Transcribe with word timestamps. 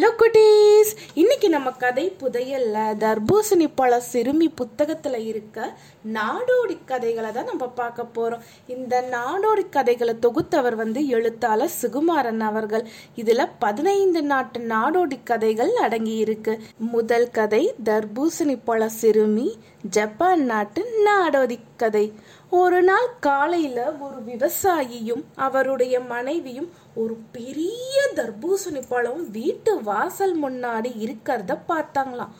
Hello 0.00 0.12
குட்டீஸ் 0.18 0.92
இன்னைக்கு 1.14 1.48
நம்ம 1.48 1.70
கதை 1.70 2.16
புதையல்ல. 2.20 2.76
தர்பூசணி 2.98 3.72
பழ 3.74 4.00
சிறுமி 4.00 4.54
புத்தகத்துல 4.60 5.26
இருக்க 5.26 5.76
நாடோடி 6.12 6.76
கதைகளை 6.84 7.32
தான் 7.32 7.44
நம்ம 7.44 7.68
பார்க்க 7.68 8.06
போறோம். 8.14 8.40
இந்த 8.66 9.04
நாடோடி 9.10 9.68
கதைகளை 9.70 10.14
தொகுத்தவர் 10.22 10.74
வந்து 10.74 11.06
எழுத்தாளர் 11.06 11.70
சுகுமாரன் 11.82 12.40
அவர்கள். 12.40 12.88
இதுல 13.16 13.48
பதினைந்து 13.58 14.22
நாட்டு 14.22 14.60
நாடோடி 14.60 15.18
கதைகள் 15.24 15.74
அடங்கி 15.74 16.16
இருக்கு. 16.16 16.58
முதல் 16.78 17.30
கதை 17.30 17.74
தர்பூசணி 17.84 18.58
பழ 18.64 18.88
சிறுமி 18.88 19.58
ஜப்பான் 19.82 20.44
நாட்டு 20.44 20.84
நாடோடி 21.08 21.58
கதை. 21.76 22.12
ஒரு 22.52 22.82
நாள் 22.82 23.08
காலையில 23.20 23.78
ஒரு 24.00 24.18
விவசாயியும் 24.26 25.22
அவருடைய 25.36 26.00
மனைவியும் 26.08 26.68
ஒரு 26.94 27.14
பெரிய 27.32 27.96
தர்பூசணி 28.14 28.82
பழம் 28.88 29.30
வீட்டு 29.30 29.82
வாசல் 29.82 30.34
முன்னாடி 30.42 30.90
இருக்கிறத 31.00 31.56
பார்த்தாங்களாம். 31.68 32.32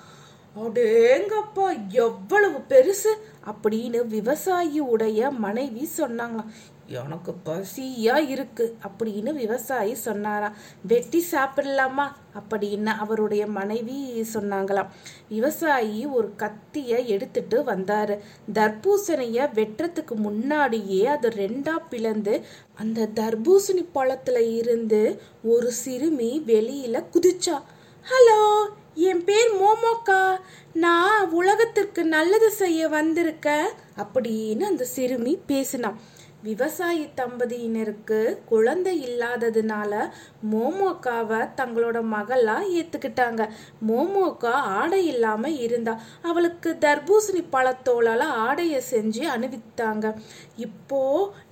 அடேங்கப்பா 0.57 1.67
எவ்வளவு 2.05 2.59
பெருசு! 2.69 3.13
அப்படின்னு 3.47 4.01
விவசாயியுடைய 4.11 5.31
மனைவி 5.39 5.89
சொன்னாங்களாம். 5.97 6.51
எனக்கு 6.91 7.33
பசியா 7.45 8.29
இருக்கு 8.29 8.77
அப்படின்னு 8.87 9.33
விவசாயி 9.35 9.95
சொன்னாராம் 9.95 10.57
வெட்டி 10.83 11.25
சாப்பிடலாமா 11.31 12.07
அப்படின்னு 12.39 12.87
அவருடைய 12.87 13.47
மனைவி 13.47 14.27
சொன்னாங்களாம். 14.35 14.89
விவசாயி 15.29 16.07
ஒரு 16.07 16.33
கத்திய 16.39 17.07
எடுத்துட்டு 17.07 17.63
வந்தாரு. 17.63 18.19
தர்பூசணிய 18.53 19.47
வெட்டுறதுக்கு 19.59 20.15
முன்னாடியே 20.15 21.07
அது 21.07 21.29
ரெண்டா 21.29 21.77
பிளந்து 21.91 22.45
அந்த 22.75 23.09
தர்பூசணி 23.15 23.87
பழத்துல 23.95 24.55
இருந்து 24.55 25.23
ஒரு 25.43 25.73
சிறுமி 25.73 26.43
வெளியில 26.47 27.05
குதிச்சா. 27.13 27.63
ஹலோ 28.11 28.67
என் 28.95 29.25
பேர் 29.25 29.53
மோமோக்கா. 29.63 30.41
நான் 30.73 31.31
உலகத்திற்கு 31.31 32.05
நல்லது 32.05 32.51
செய்ய 32.51 32.89
வந்திருக்கேன் 32.89 33.69
அப்படின்னு 33.97 34.63
அந்த 34.63 34.85
சிறுமி 34.85 35.39
பேசினான் 35.47 36.01
விவசாயி 36.43 37.09
தம்பதியினருக்கு 37.17 38.39
குழந்தை 38.45 38.95
இல்லாததுனால 39.09 40.11
மோமோக்காவை 40.53 41.41
தங்களோட 41.57 41.99
மகளா 42.15 42.57
ஏத்துக்கிட்டாங்க. 42.79 43.49
மோமோக்கா 43.89 44.53
ஆடை 44.79 45.07
இல்லாம 45.07 45.51
இருந்தா 45.51 46.01
அவளுக்கு 46.23 46.77
தர்பூசணி 46.81 47.43
பழத்தோளால 47.53 48.23
ஆடைய 48.47 48.81
செஞ்சு 48.91 49.23
அணிவித்தாங்க. 49.35 50.15
இப்போ 50.57 51.03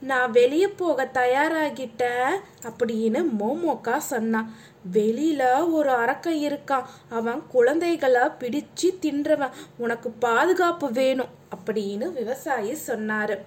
நான் 0.00 0.30
வெளியே 0.30 0.68
போக 0.68 1.08
தயாராகிட்டேன் 1.12 2.32
அப்படின்னு 2.68 3.22
மோமோக்கா 3.40 3.96
சொன்னான் 3.96 4.54
வெளியில 4.92 5.72
ஒரு 5.72 5.90
அரக்கை 5.90 6.46
இருக்கான். 6.48 6.84
அவன் 7.08 7.42
குழந்தைகளை 7.48 8.20
பிடிச்சு 8.20 8.88
தின்றவன். 9.02 9.56
உனக்கு 9.76 10.10
பாதுகாப்பு 10.10 10.92
வேணும் 10.92 11.34
அப்படின்னு 11.56 12.12
விவசாயி 12.12 12.76
சொன்னாரு. 12.86 13.38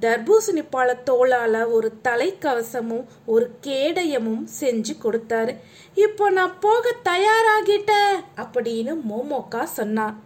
தர்பூசணி 0.00 0.64
பழ 0.70 0.88
தோளால 1.10 1.70
ஒரு 1.70 1.92
தலைக்கவசமும் 2.08 3.04
ஒரு 3.26 3.50
கேடயமும் 3.66 4.44
செஞ்சு 4.60 4.94
கொடுத்தாரு. 5.04 5.56
இப்போ 5.94 6.30
நான் 6.30 6.58
போக 6.60 6.94
தயாராகிட்டேன் 7.04 8.14
அப்படின்னு 8.36 8.94
மோமோக்கா 9.10 9.62
சொன்னான் 9.62 10.22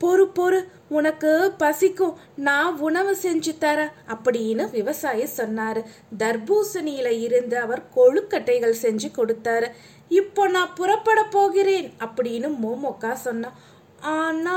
பொறு 0.00 0.24
பொறு 0.36 0.68
உனக்கு 0.88 1.54
பசிக்கும் 1.58 2.16
நான் 2.34 2.78
உணவு 2.78 3.16
செஞ்சு 3.22 3.52
தரேன் 3.60 3.92
அப்படின்னு 4.14 4.70
விவசாயி 4.70 5.26
சொன்னாரு. 5.36 5.82
தர்பூசணியில 6.18 7.10
இருந்து 7.26 7.58
அவர் 7.58 7.82
கொழுக்கட்டைகள் 7.96 8.80
செஞ்சு 8.82 9.10
கொடுத்தாரு. 9.16 9.68
இப்போ 10.08 10.48
நான் 10.48 10.74
புறப்பட 10.74 11.24
போகிறேன் 11.24 11.92
அப்படின்னு 12.06 12.50
மோமோக்கா 12.64 13.12
சொன்னான் 13.12 13.58
ஆனா 14.00 14.56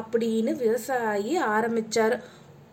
அப்படின்னு 0.00 0.56
விவசாயி 0.56 1.38
ஆரம்பிச்சாரு. 1.42 2.18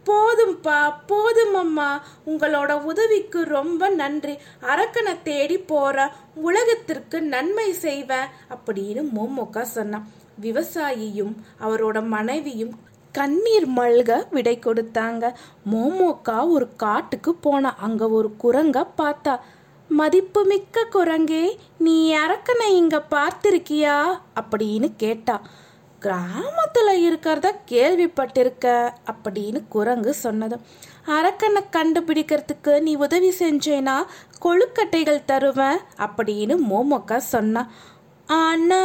போதும்பா 0.05 0.93
போதும் 1.07 1.55
அம்மா 1.55 2.03
உங்களோட 2.27 2.71
உதவிக்கு 2.81 3.43
ரொம்ப 3.43 3.89
நன்றி. 3.89 4.37
அரக்கனை 4.61 5.21
தேடி 5.23 5.57
போற 5.57 6.13
உலகத்திற்கு 6.35 7.21
நன்மை 7.21 7.73
செய்வேன் 7.73 8.31
அப்படின்னு 8.53 9.03
மோமோக்கா 9.15 9.61
சொன்னான் 9.61 10.07
விவசாயியும் 10.41 11.33
அவரோட 11.61 12.07
மனைவியும் 12.07 12.73
கண்ணீர் 13.11 13.67
மல்க 13.69 14.27
விடை 14.31 14.59
கொடுத்தாங்க. 14.59 15.33
மோமோக்கா 15.71 16.49
ஒரு 16.49 16.67
காட்டுக்கு 16.75 17.35
போனா 17.35 17.75
அங்க 17.79 18.09
ஒரு 18.09 18.35
குரங்க 18.43 18.87
பார்த்தா. 18.97 19.39
மதிப்புமிக்க 19.87 20.85
குரங்கே 20.93 21.57
நீ 21.77 22.15
அரக்கனை 22.15 22.67
இங்க 22.67 23.03
பார்த்திருக்கியா? 23.11 24.19
அப்படின்னு 24.41 24.93
கேட்டா. 24.97 25.41
கிராமத்தில் 26.01 26.91
இருக்கிறத 27.07 27.47
கேள்விப்பட்டிருக்க 27.71 28.93
அப்படின்னு 29.11 29.59
குரங்கு 29.69 30.13
சொன்னது. 30.13 30.57
அரக்கனை 31.07 31.61
கண்டுபிடிக்கிறதுக்கு 31.71 32.81
நீ 32.81 32.95
உதவி 32.95 33.29
செஞ்சேனா? 33.29 33.95
கொழுக்கட்டைகள் 34.41 35.25
தருவேன் 35.25 35.77
அப்படின்னு 35.97 36.55
மோமோக்கா 36.71 37.17
சொன்னா. 37.17 37.67
ஆனா 38.25 38.81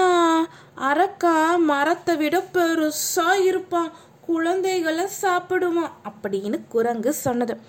அரக்கா 0.91 1.59
மரத்தை 1.59 2.17
விட 2.17 2.45
பெருசாக 2.55 3.45
இருப்பான். 3.45 3.91
குழந்தைகளை 4.27 5.05
சாப்பிடுவான் 5.23 5.93
அப்படின்னு 6.07 6.61
குரங்கு 6.69 7.13
சொன்னது. 7.13 7.61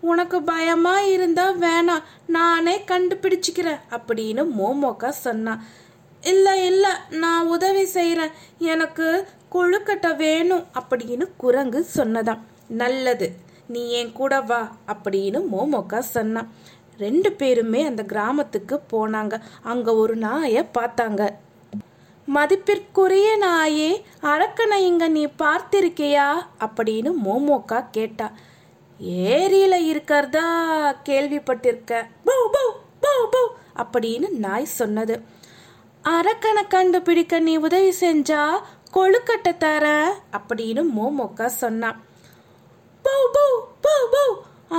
உனக்கு 0.00 0.42
பயமா 0.42 1.00
இருந்தா 1.00 1.50
வேணாம் 1.50 2.02
நானே 2.26 2.84
கண்டுபிடிச்சிக்கிறேன் 2.86 3.80
அப்படின்னு 3.90 4.44
மோமோக்கா 4.58 5.08
சொன்னான் 5.08 5.64
இல்லை 6.22 6.66
இல்லை 6.66 6.90
நான் 7.10 7.46
உதவி 7.46 7.84
செய்கிறேன். 7.84 8.30
எனக்கு 8.58 9.26
கொழுக்கட்டை 9.52 10.16
வேணும் 10.16 10.64
அப்படின்னு 10.80 11.28
குரங்கு 11.36 11.86
சொன்னதாம். 11.94 12.38
நல்லது 12.68 13.32
நீ 13.66 13.90
என் 13.90 14.12
கூட 14.12 14.40
வா 14.40 14.76
அப்படின்னு 14.86 15.42
மோமோக்கா 15.52 15.98
சொன்னான் 15.98 16.52
ரெண்டு 16.98 17.32
பேருமே 17.32 17.84
அந்த 17.84 18.02
கிராமத்துக்கு 18.02 18.80
போனாங்க. 18.92 19.40
அங்க 19.62 19.94
ஒரு 19.94 20.16
நாயை 20.16 20.64
பார்த்தாங்க. 20.78 21.30
மதிப்பிற்குரிய 22.24 23.38
நாயே 23.40 24.02
அரக்கனை 24.22 24.76
இங்க 24.76 25.08
நீ 25.08 25.26
பார்த்திருக்கியா? 25.26 26.34
அப்படின்னு 26.60 27.12
மோமோக்கா 27.24 27.84
கேட்டா. 27.90 28.32
ஏரியில 29.04 29.74
இருக்கிறதா? 29.86 30.46
கேள்விப்பட்டிருக்க. 31.04 32.06
பௌ 32.24 32.50
பௌ 32.52 32.72
பௌ 33.00 33.28
பௌ 33.30 33.46
அப்படின்னு 33.76 34.30
நாய் 34.30 34.64
சொன்னது. 34.64 35.36
அரக்கனை 36.16 36.62
கண்டுபிடிக்க 36.68 37.40
நீ 37.46 37.54
உதவி 37.56 37.92
செஞ்சா 38.00 38.42
கொழுக்கட்டை 38.94 39.52
தர 39.56 39.86
அப்படின்னு 40.38 40.82
மோமோக்கா 40.96 41.46
சொன்னான் 41.62 41.98
பௌ 43.04 43.20
பௌ 43.36 43.50
பௌ 43.84 44.00
பௌ. 44.14 44.28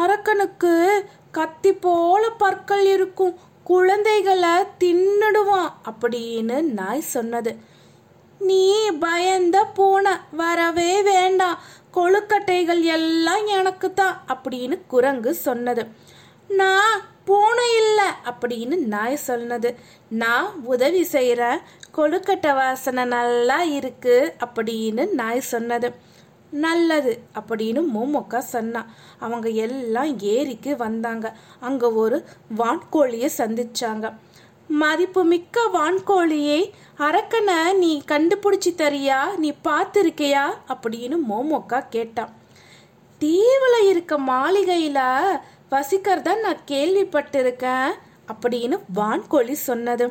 அரக்கனுக்கு 0.01 0.73
கத்தி 1.31 1.71
போல 1.73 2.23
பற்கள் 2.41 2.85
இருக்கும். 2.85 3.35
குழந்தைகளை 3.63 4.53
தின்னுடுவான் 4.79 5.71
அப்படின்னு 5.89 6.57
நாய் 6.79 7.09
சொன்னது. 7.15 7.51
நீ 8.39 8.89
பயந்த 8.99 9.57
பூனை 9.77 10.13
வரவே 10.41 10.91
வேண்டாம். 11.01 11.59
கொழுக்கட்டைகள் 11.93 12.81
எல்லாம் 12.97 13.45
எனக்கு 13.57 13.89
தான் 13.93 14.15
அப்படின்னு 14.27 14.77
குரங்கு 14.87 15.33
சொன்னது. 15.47 15.83
நான் 16.61 16.95
பூனை 17.29 17.65
இல்லை 17.81 18.09
அப்படின்னு 18.31 18.75
நாய் 18.93 19.17
சொன்னது 19.29 19.69
நான் 20.21 20.47
உதவி 20.73 21.03
செய்கிறேன் 21.15 21.59
கொழுக்கட்டை 21.97 22.51
வாசனை 22.55 23.03
நல்லா 23.15 23.57
இருக்கு 23.77 24.15
அப்படின்னு 24.45 25.03
நாய் 25.21 25.49
சொன்னது. 25.53 25.89
நல்லது 26.63 27.11
அப்படின்னு 27.39 27.81
மோமோக்கா 27.95 28.39
சொன்னான் 28.53 28.87
அவங்க 29.25 29.47
எல்லாம் 29.65 30.11
ஏரிக்கு 30.35 30.71
வந்தாங்க. 30.85 31.27
அங்கே 31.59 31.87
ஒரு 32.03 32.17
வான்கோழியை 32.57 33.29
சந்திச்சாங்க. 33.37 34.05
மதிப்புமிக்க 34.81 35.59
வான்கோழியை 35.73 36.61
அரக்கனை 37.07 37.59
நீ 37.83 37.91
கண்டுபிடிச்சி 38.11 38.73
தரியா? 38.81 39.19
நீ 39.43 39.51
பார்த்துருக்கியா? 39.67 40.43
அப்படின்னு 40.73 41.17
மோமோக்கா 41.29 41.79
கேட்டான் 41.89 42.33
தீவில் 43.21 43.79
இருக்க 43.89 44.13
மாளிகையில் 44.31 45.03
வசிக்கிறதா 45.71 46.33
நான் 46.45 46.61
கேள்விப்பட்டிருக்கேன் 46.71 47.91
அப்படின்னு 48.31 48.75
வான்கோழி 48.95 49.55
சொன்னது. 49.67 50.05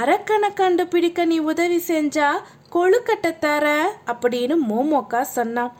அரக்கனை 0.00 0.48
கண்டுபிடிக்க 0.54 1.20
நீ 1.24 1.38
உதவி 1.52 1.78
செஞ்சா 1.88 2.28
கொழுக்கட்டை 2.74 3.32
தர 3.38 3.66
அப்படின்னு 4.12 4.56
மோமோக்கா 4.70 5.20
சொன்னான் 5.36 5.72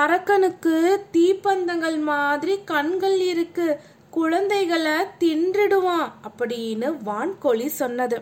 அரக்கனுக்கு 0.00 0.74
தீப்பந்தங்கள் 1.12 1.98
மாதிரி 2.10 2.54
கண்கள் 2.64 3.18
இருக்கு 3.32 3.66
குழந்தைகளை 4.10 4.96
தின்றுடுவான் 5.22 6.08
அப்படின்னு 6.28 6.88
வான்கோழி 7.08 7.68
சொன்னது. 7.80 8.18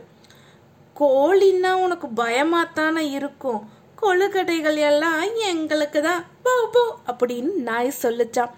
கோழின்னா 0.97 1.73
உனக்கு 1.85 2.09
பயமாத்தானே 2.23 3.05
இருக்கும் 3.19 3.61
கொழுக்கட்டைகள் 4.03 4.79
எல்லாம் 4.91 5.23
எங்களுக்கு 5.51 6.01
தான் 6.03 6.23
போ 6.43 6.55
போ 6.75 6.83
அப்படின்னு 7.11 7.53
நாய் 7.69 7.99
சொல்லுச்சான் 8.03 8.53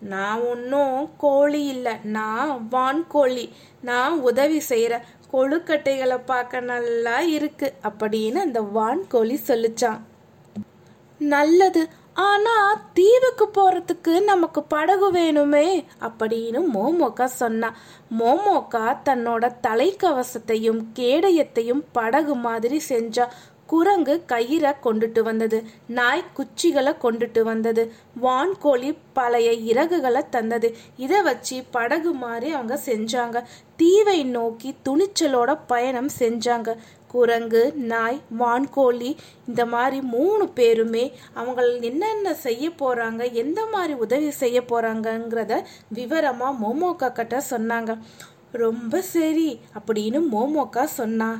நான் 0.00 0.40
ஒன்றும் 0.40 1.10
கோழி 1.16 1.64
இல்லை. 1.64 1.94
நான் 2.02 2.68
வான்கோழி. 2.72 3.48
நான் 3.80 4.20
உதவி 4.20 4.60
செய்கிறேன் 4.60 5.02
கொழுக்கட்டைகளை 5.32 6.20
பார்க்க 6.26 6.60
நல்லா 6.60 7.20
இருக்கு 7.20 7.72
அப்படின்னு 7.82 8.34
அந்த 8.34 8.60
வான்கோழி 8.60 9.38
சொல்லிச்சான். 9.46 10.00
நல்லது. 11.18 11.88
ஆனா 12.12 12.82
தீவுக்கு 12.92 13.48
போறதுக்கு 13.54 14.24
நமக்கு 14.24 14.62
படகு 14.62 15.12
வேணுமே 15.12 15.84
அப்படின்னு 16.00 16.64
மோமோக்கா 16.74 17.24
சொன்னா. 17.24 17.76
மோமோக்கா 18.18 18.96
தன்னோட 19.04 19.54
தலைக்கவசத்தையும் 19.68 20.84
கேடயத்தையும் 20.94 21.82
படகு 21.92 22.34
மாதிரி 22.34 22.82
செஞ்சா. 22.88 23.26
குரங்கு 23.70 24.14
கயிறை 24.32 24.72
கொண்டுட்டு 24.84 25.20
வந்தது. 25.28 25.58
நாய் 25.98 26.30
குச்சிகளை 26.36 26.92
கொண்டுட்டு 27.04 27.42
வந்தது. 27.48 27.82
வான்கோழி 28.22 28.90
பழைய 29.12 29.50
இறகுகளை 29.72 30.22
தந்தது. 30.30 30.68
இதை 30.96 31.18
வச்சு 31.22 31.56
படகு 31.70 32.12
மாதிரி 32.24 32.50
அவங்க 32.52 32.76
செஞ்சாங்க. 32.84 33.38
தீவை 33.76 34.20
நோக்கி 34.36 34.70
துணிச்சலோட 34.88 35.50
பயணம் 35.66 36.10
செஞ்சாங்க. 36.18 36.70
குரங்கு 37.12 37.62
நாய் 37.92 38.18
வான்கோழி 38.40 39.10
இந்த 39.46 39.62
மாதிரி 39.74 39.98
மூணு 40.14 40.46
பேருமே 40.58 41.04
அவங்க 41.34 41.60
என்னென்ன 41.90 42.34
செய்ய 42.46 42.64
போகிறாங்க 42.80 43.22
எந்த 43.42 43.60
மாதிரி 43.74 43.94
உதவி 44.04 44.30
செய்ய 44.42 44.58
போகிறாங்கங்கிறத 44.60 45.62
விவரமாக 45.98 46.58
மோமோக்கா 46.62 47.10
கிட்ட 47.12 47.38
சொன்னாங்க. 47.50 47.94
ரொம்ப 48.64 49.00
சரி 49.14 49.48
அப்படின்னு 49.78 50.20
மோமோக்கா 50.34 50.84
சொன்னா. 50.98 51.30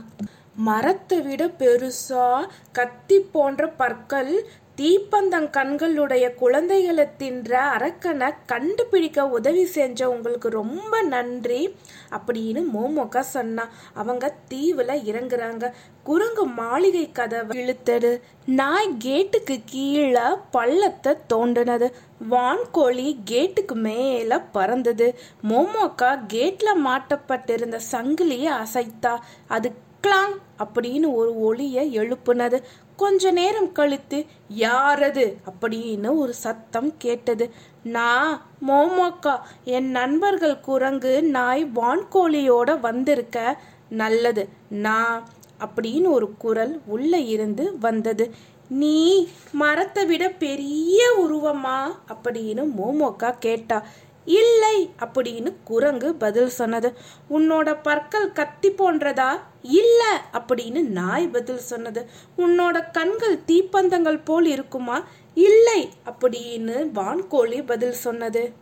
மரத்தை 0.66 1.20
விட 1.20 1.46
பெருசா 1.46 2.46
கத்தி 2.72 3.18
போன்ற 3.20 3.68
பற்கள் 3.68 4.32
தீப்பந்தங் 4.76 5.46
கண்களுடைய 5.50 6.34
குழந்தைகளை 6.34 7.04
தின்ற 7.16 7.52
அரக்கனை 7.76 8.34
கண்டுபிடிக்க 8.46 9.26
உதவி 9.28 9.64
செஞ்ச 9.64 10.10
உங்களுக்கு 10.10 10.48
ரொம்ப 10.48 11.02
நன்றி 11.02 11.76
அப்படின்னு 12.10 12.62
மோமோக்கா 12.74 13.20
சொன்னான் 13.20 13.72
அவங்க 13.94 14.34
தீவுல 14.50 14.90
இறங்குறாங்க. 15.10 15.72
குரங்கு 16.02 16.46
மாளிகை 16.46 17.12
கதவை 17.12 17.56
இழுத்தது. 17.58 18.20
நாய் 18.46 18.94
கேட்டுக்கு 18.98 19.60
கீழே 19.64 20.26
பள்ளத்தை 20.50 21.14
தோண்டினது. 21.32 21.88
வான்கோழி 22.30 23.16
கேட்டுக்கு 23.24 23.74
மேல 23.74 24.40
பறந்தது. 24.40 25.08
மோமோக்கா 25.48 26.12
கேட்ல 26.34 26.68
மாட்டப்பட்டிருந்த 26.86 27.80
சங்கிலியை 27.92 28.52
அசைத்தா. 28.62 29.16
அது 29.48 29.72
கிளாங் 30.06 30.36
அப்படின்னு 30.58 31.14
ஒரு 31.14 31.40
ஒளியை 31.40 31.98
எழுப்புனது. 31.98 32.62
கொஞ்ச 32.96 33.30
நேரம் 33.30 33.72
கழித்து 33.72 34.26
யாரது? 34.58 35.36
அப்படின்னு 35.48 36.16
ஒரு 36.16 36.34
சத்தம் 36.34 36.96
கேட்டது. 36.96 37.50
நான் 37.82 38.46
மோமோக்கா 38.68 39.40
என் 39.64 39.90
நண்பர்கள் 39.90 40.60
குரங்கு 40.60 41.22
நாய் 41.22 41.70
வான்கோழியோட 41.74 42.80
வந்திருக்க. 42.80 43.60
நல்லது 43.88 44.48
நான் 44.68 45.28
அப்படின்னு 45.60 46.10
ஒரு 46.10 46.36
குரல் 46.36 46.80
உள்ள 46.86 47.18
இருந்து 47.18 47.78
வந்தது. 47.78 48.34
நீ 48.68 49.28
மரத்தை 49.52 50.06
விட 50.06 50.28
பெரிய 50.28 51.14
உருவமா? 51.18 51.94
அப்படின்னு 52.08 52.68
மோமோக்கா 52.78 53.34
கேட்டா. 53.38 53.86
இல்லை 54.28 54.90
அப்படின்னு 55.00 55.54
குரங்கு 55.64 56.14
பதில் 56.14 56.48
சொன்னது. 56.48 56.96
உன்னோட 57.30 57.78
பற்கள் 57.82 58.32
கத்தி 58.32 58.70
போன்றதா? 58.70 59.28
இல்ல 59.62 60.22
அப்படின்னு 60.32 60.80
நாய் 60.86 61.28
பதில் 61.28 61.58
சொன்னது. 61.58 62.08
உன்னோட 62.38 62.84
கண்கள் 62.92 63.40
தீப்பந்தங்கள் 63.46 64.24
போல் 64.24 64.46
இருக்குமா? 64.46 65.04
இல்லை 65.34 65.90
அப்படின்னு 66.06 66.90
வான்கோழி 66.94 67.66
பதில் 67.66 67.92
சொன்னது. 67.92 68.52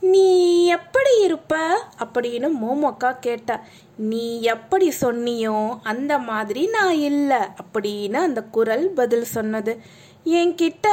நீ 0.00 0.66
எப்படி 0.66 1.22
இருப்ப? 1.22 1.78
அப்படின்னு 1.98 2.50
மோமோக்கா 2.62 3.18
கேட்டா. 3.18 3.64
நீ 3.96 4.40
எப்படி 4.40 4.92
சொன்னியோ 5.00 5.78
அந்த 5.82 6.18
மாதிரி 6.18 6.66
நான் 6.66 6.94
இல்லை 6.94 7.38
அப்படின்னு 7.38 8.14
அந்த 8.14 8.42
குரல் 8.42 8.90
பதில் 8.90 9.24
சொன்னது. 9.24 9.80
என்கிட்ட 10.24 10.88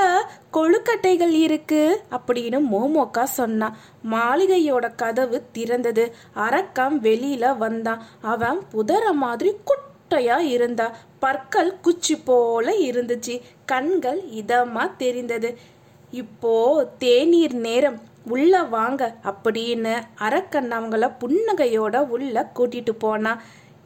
கொழுக்கட்டைகள் 0.54 1.30
இருக்கு 1.30 2.02
அப்படின்னு 2.12 2.60
மோமோக்கா 2.72 3.24
சொன்னான் 3.24 3.78
மாளிகையோட 4.12 4.96
கதவு 4.96 5.44
திறந்தது. 5.54 6.12
அரக்கம் 6.36 6.98
வெளியில 7.02 7.58
வந்தான். 7.58 8.06
அவன் 8.22 8.60
புதற 8.70 9.14
மாதிரி 9.14 9.56
குட்டையா 9.66 10.38
இருந்தா. 10.38 10.96
பற்கள் 11.20 11.80
குச்சி 11.82 12.16
போல 12.18 12.72
இருந்துச்சு. 12.72 13.42
கண்கள் 13.66 14.22
இதமா 14.22 14.96
தெரிந்தது. 14.98 15.58
இப்போ 16.12 16.88
தேநீர் 16.98 17.54
நேரம். 17.54 18.10
உள்ள 18.26 18.64
வாங்க 18.64 19.16
அப்படின்னு 19.24 20.02
அரக்கன் 20.16 20.72
அவங்கள 20.72 21.12
புன்னகையோட 21.20 21.98
உள்ள 21.98 22.52
கூட்டிட்டு 22.56 22.92
போனான் 22.92 23.42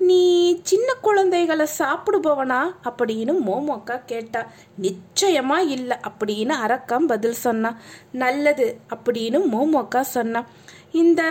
நீ 0.05 0.23
சின்ன 0.63 0.93
குழந்தைகளை 1.01 1.65
சாப்பிடுபவனா? 1.79 2.61
அப்படின்னு 2.83 3.33
மோமோக்கா 3.47 4.01
கேட்டா 4.05 4.41
நிச்சயமா 4.81 5.57
இல்லை 5.57 5.97
அப்படின்னு 6.09 6.53
அரக்கம் 6.67 7.07
பதில் 7.07 7.41
சொன்னா. 7.45 7.71
நல்லது 8.11 8.67
அப்படின்னு 8.95 9.39
மோமோக்கா 9.53 10.01
சொன்னா. 10.01 10.41
இந்த 10.91 11.21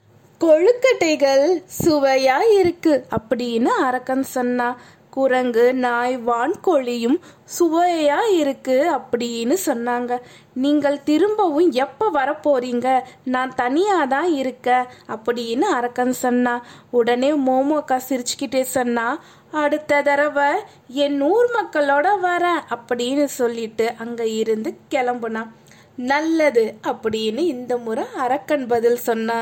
கொழுக்கட்டைகள் 0.41 1.63
சுவையா 1.85 2.39
இருக்கு 2.59 3.07
அப்படின்னு 3.17 3.71
அரக்கன் 3.89 4.23
சொன்னா. 4.23 4.69
குரங்கு 5.17 5.65
நாய் 5.85 6.17
வான்கோழியும் 6.27 7.19
சுவையா 7.57 8.19
இருக்கு 8.41 8.77
அப்படின்னு 8.97 9.57
சொன்னாங்க. 9.67 10.13
நீங்கள் 10.65 10.99
திரும்பவும் 11.09 11.71
எப்போ 11.85 12.07
வரப்போறீங்க? 12.19 12.89
நான் 13.35 13.53
தனியா 13.63 13.99
தான் 14.15 14.31
இருக்க 14.43 14.69
அப்படின்னு 15.17 15.69
அரக்கன் 15.79 16.15
சொன்னா 16.25 16.55
உடனே 16.91 17.31
மோமோக்கா 17.47 17.99
சிரிச்சுக்கிட்டே 18.09 18.63
சொன்னா 18.77 19.07
அடுத்த 19.63 20.03
தடவை 20.03 20.49
என் 21.05 21.19
ஊர் 21.33 21.51
மக்களோட 21.57 22.07
வரேன் 22.27 22.63
அப்படின்னு 22.77 23.27
சொல்லிட்டு 23.41 23.87
அங்க 24.05 24.23
இருந்து 24.41 24.71
கிளம்புனா 24.95 25.43
நல்லது 26.05 26.65
அப்படின்னு 26.91 27.43
இந்த 27.55 27.75
முறை 27.79 28.05
அரக்கன் 28.25 28.65
பதில் 28.67 29.05
சொன்னா 29.05 29.37